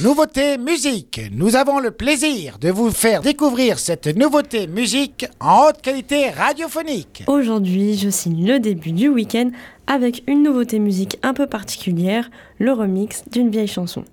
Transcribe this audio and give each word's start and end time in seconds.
Nouveauté 0.00 0.58
musique. 0.58 1.20
Nous 1.32 1.56
avons 1.56 1.80
le 1.80 1.90
plaisir 1.90 2.58
de 2.60 2.70
vous 2.70 2.92
faire 2.92 3.20
découvrir 3.20 3.80
cette 3.80 4.06
nouveauté 4.06 4.68
musique 4.68 5.26
en 5.40 5.66
haute 5.66 5.82
qualité 5.82 6.30
radiophonique. 6.30 7.24
Aujourd'hui, 7.26 7.96
je 7.96 8.08
signe 8.08 8.46
le 8.46 8.60
début 8.60 8.92
du 8.92 9.08
week-end 9.08 9.50
avec 9.88 10.22
une 10.28 10.44
nouveauté 10.44 10.78
musique 10.78 11.18
un 11.24 11.34
peu 11.34 11.48
particulière, 11.48 12.30
le 12.60 12.70
remix 12.70 13.24
d'une 13.32 13.50
vieille 13.50 13.66
chanson. 13.66 14.04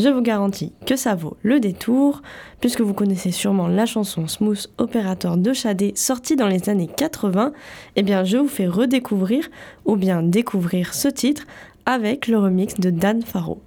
Je 0.00 0.08
vous 0.08 0.22
garantis 0.22 0.72
que 0.86 0.96
ça 0.96 1.14
vaut 1.14 1.36
le 1.44 1.60
détour, 1.60 2.20
puisque 2.58 2.80
vous 2.80 2.94
connaissez 2.94 3.30
sûrement 3.30 3.68
la 3.68 3.86
chanson 3.86 4.26
Smooth 4.26 4.68
Operator 4.78 5.36
de 5.36 5.52
Shadé 5.52 5.92
sortie 5.94 6.34
dans 6.34 6.48
les 6.48 6.68
années 6.68 6.90
80. 6.96 7.52
Eh 7.94 8.02
bien, 8.02 8.24
je 8.24 8.38
vous 8.38 8.48
fais 8.48 8.66
redécouvrir 8.66 9.48
ou 9.84 9.94
bien 9.94 10.20
découvrir 10.24 10.94
ce 10.94 11.06
titre 11.06 11.46
avec 11.86 12.26
le 12.26 12.38
remix 12.38 12.74
de 12.74 12.90
Dan 12.90 13.22
Faro. 13.22 13.62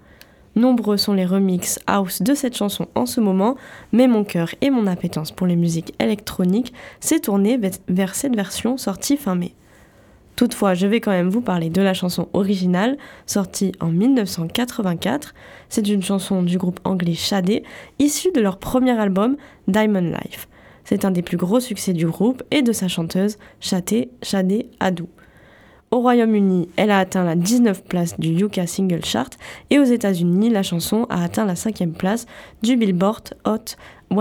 Nombreux 0.55 0.97
sont 0.97 1.13
les 1.13 1.25
remixes 1.25 1.79
house 1.87 2.21
de 2.21 2.33
cette 2.33 2.57
chanson 2.57 2.87
en 2.95 3.05
ce 3.05 3.21
moment, 3.21 3.55
mais 3.93 4.07
mon 4.07 4.23
cœur 4.25 4.49
et 4.59 4.69
mon 4.69 4.85
appétence 4.85 5.31
pour 5.31 5.47
les 5.47 5.55
musiques 5.55 5.93
électroniques 5.99 6.73
s'est 6.99 7.21
tourné 7.21 7.59
vers 7.87 8.15
cette 8.15 8.35
version 8.35 8.77
sortie 8.77 9.15
fin 9.15 9.35
mai. 9.35 9.53
Toutefois, 10.35 10.73
je 10.73 10.87
vais 10.87 10.99
quand 10.99 11.11
même 11.11 11.29
vous 11.29 11.41
parler 11.41 11.69
de 11.69 11.81
la 11.81 11.93
chanson 11.93 12.27
originale, 12.33 12.97
sortie 13.27 13.73
en 13.79 13.87
1984. 13.87 15.33
C'est 15.69 15.87
une 15.87 16.01
chanson 16.01 16.41
du 16.41 16.57
groupe 16.57 16.79
anglais 16.83 17.13
Shadé, 17.13 17.63
issue 17.99 18.31
de 18.31 18.41
leur 18.41 18.57
premier 18.57 18.97
album 18.99 19.37
Diamond 19.67 19.99
Life. 20.01 20.47
C'est 20.83 21.05
un 21.05 21.11
des 21.11 21.21
plus 21.21 21.37
gros 21.37 21.59
succès 21.59 21.93
du 21.93 22.07
groupe 22.07 22.43
et 22.51 22.61
de 22.61 22.71
sa 22.71 22.87
chanteuse 22.87 23.37
Shadé 23.59 24.09
Shadé 24.23 24.70
Adou. 24.79 25.07
Au 25.91 25.99
Royaume-Uni, 25.99 26.69
elle 26.77 26.89
a 26.89 26.99
atteint 26.99 27.25
la 27.25 27.35
19e 27.35 27.81
place 27.81 28.17
du 28.17 28.29
UK 28.29 28.61
Single 28.65 29.03
Chart 29.03 29.29
et 29.69 29.77
aux 29.77 29.83
États-Unis, 29.83 30.49
la 30.49 30.63
chanson 30.63 31.05
a 31.09 31.21
atteint 31.21 31.43
la 31.43 31.55
5e 31.55 31.91
place 31.91 32.27
du 32.63 32.77
Billboard 32.77 33.33
Hot 33.43 33.75
100. 34.09 34.17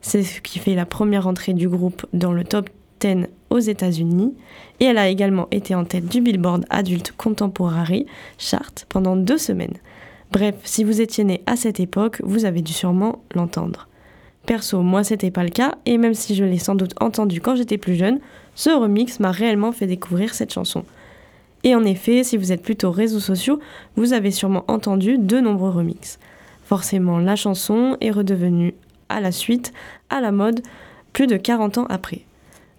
C'est 0.00 0.24
ce 0.24 0.40
qui 0.40 0.58
fait 0.58 0.74
la 0.74 0.84
première 0.84 1.28
entrée 1.28 1.52
du 1.52 1.68
groupe 1.68 2.04
dans 2.12 2.32
le 2.32 2.42
top 2.42 2.70
10 2.98 3.28
aux 3.50 3.60
États-Unis 3.60 4.34
et 4.80 4.86
elle 4.86 4.98
a 4.98 5.08
également 5.08 5.46
été 5.52 5.76
en 5.76 5.84
tête 5.84 6.08
du 6.08 6.20
Billboard 6.20 6.66
Adult 6.70 7.12
Contemporary 7.16 8.06
Chart 8.38 8.74
pendant 8.88 9.14
deux 9.14 9.38
semaines. 9.38 9.78
Bref, 10.32 10.56
si 10.64 10.82
vous 10.82 11.00
étiez 11.00 11.22
né 11.22 11.42
à 11.46 11.54
cette 11.54 11.78
époque, 11.78 12.20
vous 12.24 12.46
avez 12.46 12.62
dû 12.62 12.72
sûrement 12.72 13.22
l'entendre. 13.32 13.88
Perso, 14.44 14.82
moi 14.82 15.04
c'était 15.04 15.30
pas 15.30 15.44
le 15.44 15.50
cas, 15.50 15.76
et 15.86 15.98
même 15.98 16.14
si 16.14 16.34
je 16.34 16.44
l'ai 16.44 16.58
sans 16.58 16.74
doute 16.74 16.94
entendu 17.00 17.40
quand 17.40 17.54
j'étais 17.54 17.78
plus 17.78 17.94
jeune, 17.94 18.18
ce 18.54 18.70
remix 18.70 19.20
m'a 19.20 19.30
réellement 19.30 19.72
fait 19.72 19.86
découvrir 19.86 20.34
cette 20.34 20.52
chanson. 20.52 20.84
Et 21.64 21.74
en 21.74 21.84
effet, 21.84 22.24
si 22.24 22.36
vous 22.36 22.52
êtes 22.52 22.62
plutôt 22.62 22.90
réseaux 22.90 23.20
sociaux, 23.20 23.58
vous 23.96 24.12
avez 24.12 24.30
sûrement 24.30 24.64
entendu 24.68 25.18
de 25.18 25.40
nombreux 25.40 25.70
remixes. 25.70 26.18
Forcément, 26.64 27.18
la 27.18 27.36
chanson 27.36 27.96
est 28.00 28.10
redevenue 28.10 28.74
à 29.08 29.20
la 29.20 29.32
suite, 29.32 29.72
à 30.10 30.20
la 30.20 30.32
mode, 30.32 30.60
plus 31.12 31.26
de 31.26 31.36
40 31.36 31.78
ans 31.78 31.86
après. 31.88 32.22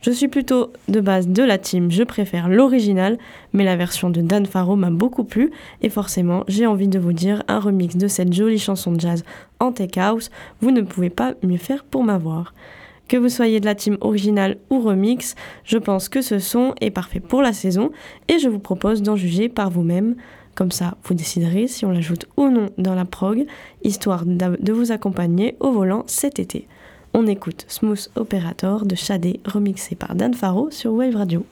Je 0.02 0.12
suis 0.12 0.28
plutôt 0.28 0.72
de 0.88 1.00
base 1.00 1.28
de 1.28 1.42
la 1.42 1.58
team, 1.58 1.90
je 1.90 2.04
préfère 2.04 2.48
l'original, 2.48 3.18
mais 3.54 3.64
la 3.64 3.76
version 3.76 4.12
de 4.12 4.22
Dan 4.22 4.46
Faro 4.46 4.76
m'a 4.76 4.92
beaucoup 4.92 5.24
plu 5.24 5.50
et 5.82 5.90
forcément 5.90 6.44
j'ai 6.48 6.68
envie 6.68 6.88
de 6.88 7.00
vous 7.00 7.14
dire 7.14 7.42
un 7.48 7.60
remix 7.60 7.96
de 7.96 8.08
cette 8.08 8.32
jolie 8.32 8.60
chanson 8.60 8.92
de 8.92 9.00
jazz 9.00 9.24
en 9.60 9.72
tech 9.72 9.98
house, 9.98 10.30
vous 10.62 10.70
ne 10.70 10.82
pouvez 10.82 11.10
pas 11.10 11.34
mieux 11.42 11.58
faire 11.58 11.84
pour 11.84 12.04
m'avoir. 12.04 12.54
Que 13.08 13.18
vous 13.18 13.30
soyez 13.30 13.60
de 13.60 13.66
la 13.66 13.76
team 13.76 13.98
originale 14.02 14.58
ou 14.70 14.80
remix, 14.80 15.36
je 15.64 15.78
pense 15.78 16.10
que 16.10 16.22
ce 16.22 16.40
son 16.40 16.74
est 16.82 16.90
parfait 16.90 17.20
pour 17.20 17.42
la 17.42 17.54
saison 17.54 17.92
et 18.28 18.40
je 18.40 18.50
vous 18.50 18.60
propose 18.60 19.04
d'en 19.04 19.16
juger 19.16 19.48
par 19.48 19.70
vous-même. 19.70 20.16
Comme 20.56 20.72
ça, 20.72 20.96
vous 21.04 21.14
déciderez 21.14 21.68
si 21.68 21.86
on 21.86 21.92
l'ajoute 21.92 22.26
ou 22.38 22.50
non 22.50 22.70
dans 22.78 22.96
la 22.96 23.06
prog, 23.06 23.46
histoire 23.84 24.26
de 24.26 24.74
vous 24.74 24.92
accompagner 24.92 25.56
au 25.60 25.72
volant 25.72 26.04
cet 26.08 26.40
été. 26.40 26.68
On 27.14 27.28
écoute 27.28 27.66
Smooth 27.68 28.10
Operator 28.16 28.86
de 28.86 28.96
Shadé 28.96 29.40
remixé 29.46 29.96
par 29.96 30.16
Dan 30.16 30.34
Faro 30.34 30.72
sur 30.72 30.94
Wave 30.94 31.16
Radio. 31.16 31.46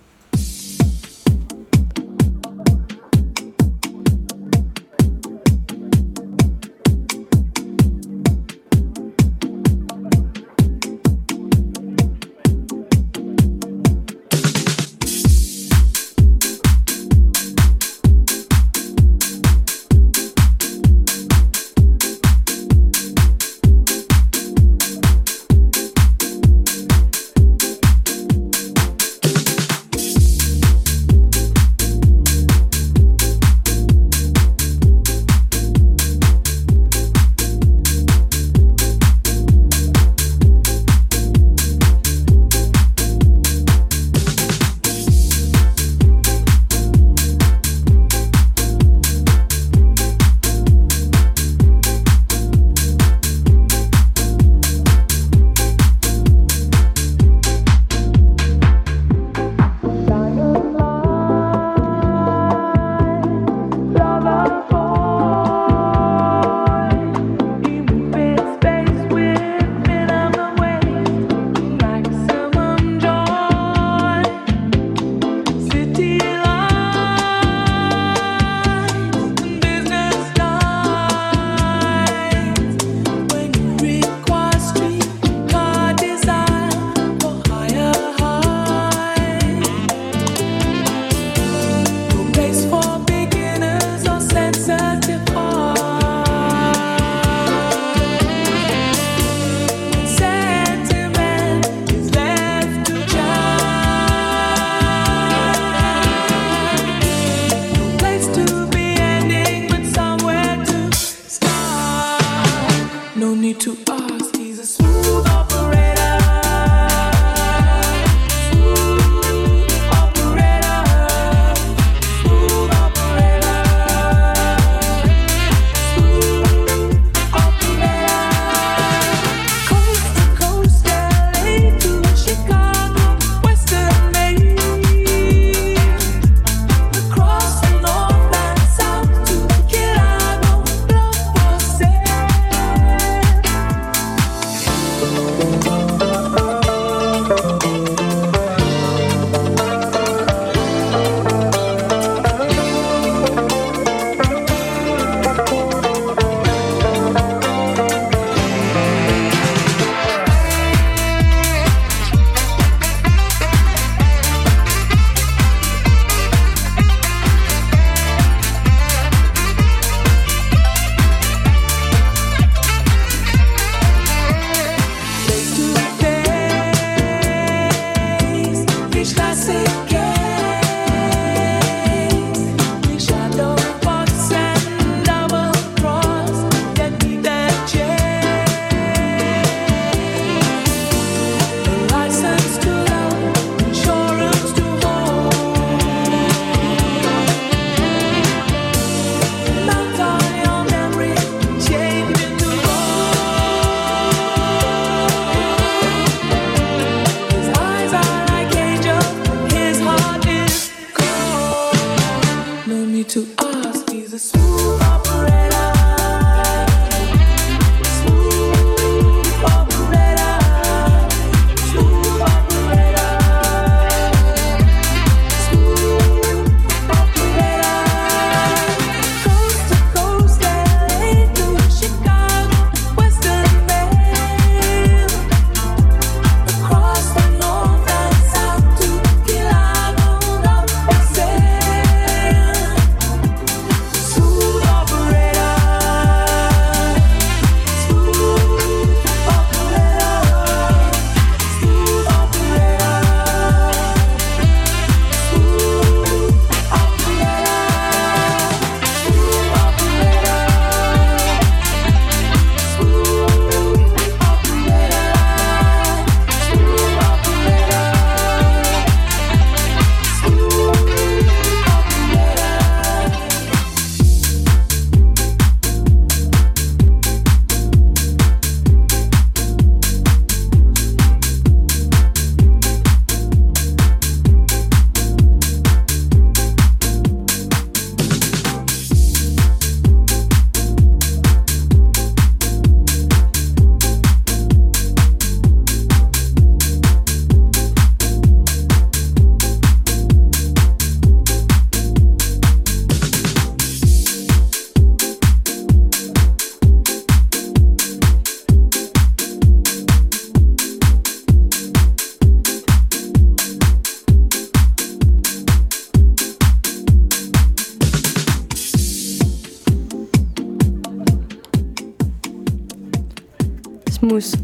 He's 214.44 214.52
a 214.52 214.58
smooth 214.58 214.82
operator. 214.82 215.53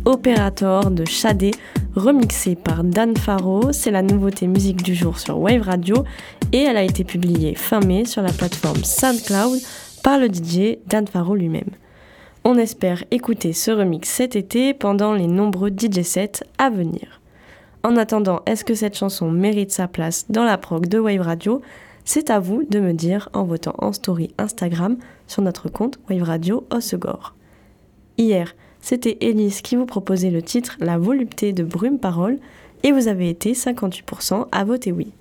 Operator 0.06 0.90
de 0.90 1.06
Shadé, 1.06 1.52
remixé 1.96 2.56
par 2.56 2.84
Dan 2.84 3.16
Faro. 3.16 3.72
C'est 3.72 3.92
la 3.92 4.02
nouveauté 4.02 4.48
musique 4.48 4.82
du 4.82 4.96
jour 4.96 5.20
sur 5.20 5.40
Wave 5.40 5.62
Radio 5.62 6.04
et 6.52 6.64
elle 6.64 6.78
a 6.78 6.84
été 6.84 7.04
publiée 7.04 7.54
fin 7.54 7.80
mai 7.80 8.06
sur 8.06 8.24
la 8.24 8.32
plateforme 8.32 8.84
SoundCloud 8.84 9.60
par 10.04 10.18
le 10.18 10.28
DJ 10.28 10.80
Dan 10.88 11.08
Faro 11.08 11.36
lui-même. 11.36 11.70
On 12.44 12.58
espère 12.58 13.04
écouter 13.12 13.54
ce 13.54 13.70
remix 13.70 14.10
cet 14.10 14.36
été 14.36 14.74
pendant 14.74 15.14
les 15.14 15.28
nombreux 15.28 15.70
DJ 15.70 16.02
sets 16.02 16.44
à 16.58 16.72
venir. 16.72 17.22
En 17.84 17.96
attendant, 17.96 18.42
est-ce 18.48 18.66
que 18.66 18.74
cette 18.74 18.98
chanson 18.98 19.30
mérite 19.30 19.72
sa 19.72 19.88
place 19.88 20.26
dans 20.30 20.46
la 20.46 20.58
prog 20.58 20.88
de 20.88 20.98
Wave 20.98 21.22
Radio? 21.22 21.62
C'est 22.06 22.32
à 22.32 22.40
vous 22.40 22.64
de 22.68 22.80
me 22.80 22.94
dire 22.94 23.30
en 23.34 23.44
votant 23.44 23.76
en 23.78 23.94
story 23.94 24.34
Instagram 24.40 24.98
sur 25.28 25.44
notre 25.44 25.70
compte 25.70 26.00
Wave 26.10 26.24
Radio 26.24 26.66
Osegor. 26.72 27.36
Hier, 28.18 28.56
c'était 28.82 29.18
Elise 29.22 29.62
qui 29.62 29.76
vous 29.76 29.86
proposait 29.86 30.32
le 30.32 30.42
titre 30.42 30.78
La 30.80 30.98
volupté 30.98 31.54
de 31.54 31.64
Brume 31.64 32.00
Parole 32.00 32.40
et 32.84 32.92
vous 32.92 33.08
avez 33.08 33.30
été 33.30 33.54
58% 33.54 34.48
à 34.52 34.64
voter 34.64 34.92
oui. 34.92 35.12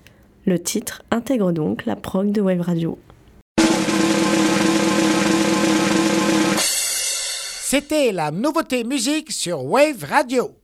Le 0.46 0.58
titre 0.58 1.02
intègre 1.10 1.52
donc 1.52 1.84
la 1.84 1.96
prog 1.96 2.32
de 2.32 2.40
Wave 2.40 2.60
Radio. 2.60 2.98
C'était 7.70 8.12
la 8.12 8.30
nouveauté 8.30 8.82
musique 8.84 9.30
sur 9.30 9.64
Wave 9.64 10.04
Radio. 10.08 10.57